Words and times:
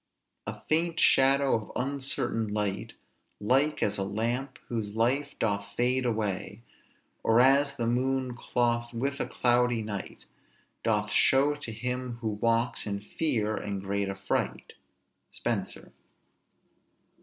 "A 0.47 0.61
faint 0.67 0.99
shadow 0.99 1.53
of 1.55 1.71
uncertain 1.75 2.47
light, 2.47 2.93
Like 3.39 3.83
as 3.83 3.99
a 3.99 4.03
lamp, 4.03 4.57
whose 4.67 4.95
life 4.95 5.35
doth 5.37 5.73
fade 5.77 6.07
away; 6.07 6.63
Or 7.21 7.39
as 7.39 7.75
the 7.75 7.85
moon 7.85 8.35
clothed 8.35 8.93
with 8.93 9.19
cloudy 9.29 9.83
night 9.83 10.25
Doth 10.83 11.11
show 11.11 11.53
to 11.53 11.71
him 11.71 12.17
who 12.21 12.29
walks 12.29 12.87
in 12.87 12.99
fear 12.99 13.55
and 13.55 13.79
great 13.79 14.09
affright." 14.09 14.73
SPENSER. 15.29 15.91